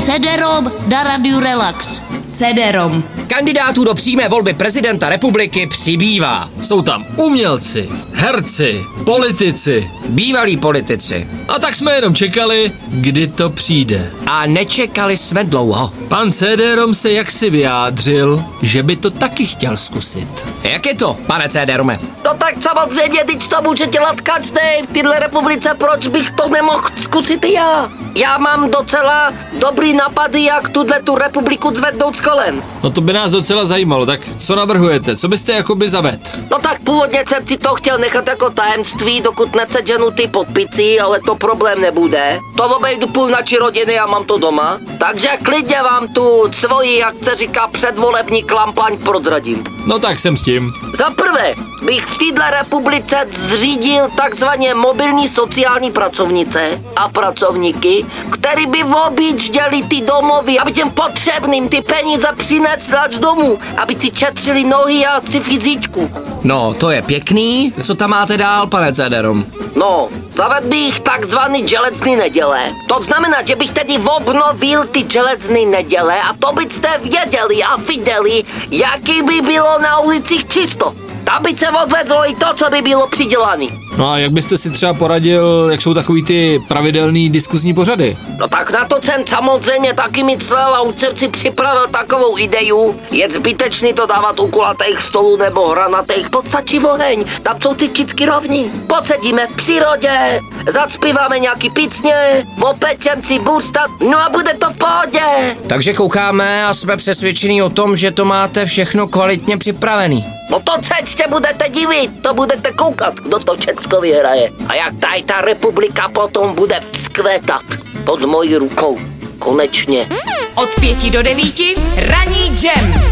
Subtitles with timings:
[0.00, 2.00] CD-ROM na Radio Relax.
[2.32, 3.19] CD-ROM.
[3.30, 6.48] Kandidátů do přímé volby prezidenta republiky přibývá.
[6.62, 9.90] Jsou tam umělci, herci, politici.
[10.08, 11.28] Bývalí politici.
[11.48, 14.10] A tak jsme jenom čekali, kdy to přijde.
[14.26, 15.92] A nečekali jsme dlouho.
[16.08, 20.46] Pan CD-ROM se jaksi vyjádřil, že by to taky chtěl zkusit.
[20.62, 21.98] Jak je to, pane CD-ROMe?
[22.24, 26.88] No tak samozřejmě, teď to může dělat každý v téhle republice, proč bych to nemohl
[27.02, 27.90] zkusit i já?
[28.14, 32.62] Já mám docela dobrý napady, jak tuhle tu republiku zvednout z kolen.
[32.82, 35.16] No to by nás docela zajímalo, tak co navrhujete?
[35.16, 36.20] Co byste jakoby zaved?
[36.50, 41.20] No tak původně jsem si to chtěl nechat jako tajemství, dokud neseženu ty podpici, ale
[41.20, 42.38] to problém nebude.
[42.56, 44.78] To obejdu půl naší rodiny a mám to doma.
[44.98, 49.64] Takže klidně vám tu svoji, jak se říká, předvolební kampaň prozradím.
[49.86, 50.72] No tak jsem s tím.
[50.98, 53.16] Za prvé bych v této republice
[53.48, 61.68] zřídil takzvaně mobilní sociální pracovnice a pracovníky, který by objížděli ty domovy, aby těm potřebným
[61.68, 62.80] ty peníze přinesli
[63.10, 66.10] až domů, aby si četřili nohy a si fyzičku.
[66.44, 67.72] No, to je pěkný.
[67.80, 69.46] Co tam máte dál, pane CD-ROM?
[69.76, 72.60] No, zaved bych takzvaný železný neděle.
[72.88, 78.44] To znamená, že bych tedy obnovil ty železný neděle a to byste věděli a viděli,
[78.70, 80.94] jaký by bylo na ulicích čisto.
[81.30, 83.66] Tam by se odvezlo i to, co by bylo přidělané.
[83.96, 88.16] No a jak byste si třeba poradil, jak jsou takový ty pravidelný diskuzní pořady?
[88.38, 93.00] No tak na to jsem samozřejmě taky myslel a už jsem si připravil takovou ideu.
[93.10, 98.26] Je zbytečný to dávat u kulatých stolů nebo hranatých, podstačí oheň, tam jsou ty vždycky
[98.26, 98.70] rovní.
[98.86, 100.40] Posedíme v přírodě,
[100.72, 105.56] zacpíváme nějaký pícně, opečem si bursta, no a bude to v pohodě.
[105.66, 110.39] Takže koukáme a jsme přesvědčení o tom, že to máte všechno kvalitně připravený.
[110.70, 110.76] To
[111.06, 114.50] se budete divit, to budete koukat, kdo to Česko vyhraje.
[114.68, 117.62] A jak tady ta republika potom bude vzkvétat
[118.04, 118.98] pod mojí rukou.
[119.38, 120.08] Konečně.
[120.54, 123.10] Od pěti do devíti ranní jam.